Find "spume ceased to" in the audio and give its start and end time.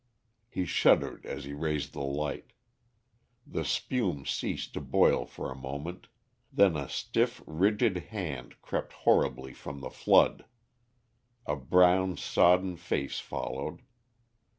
3.63-4.81